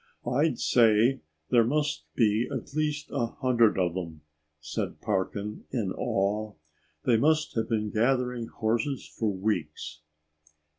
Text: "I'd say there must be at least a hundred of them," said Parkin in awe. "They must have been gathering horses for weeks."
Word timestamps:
"I'd 0.25 0.57
say 0.57 1.21
there 1.51 1.63
must 1.63 2.05
be 2.15 2.49
at 2.51 2.73
least 2.73 3.11
a 3.11 3.27
hundred 3.27 3.77
of 3.77 3.93
them," 3.93 4.21
said 4.59 4.99
Parkin 4.99 5.65
in 5.69 5.93
awe. 5.95 6.55
"They 7.05 7.17
must 7.17 7.53
have 7.53 7.69
been 7.69 7.91
gathering 7.91 8.47
horses 8.47 9.05
for 9.07 9.31
weeks." 9.31 10.01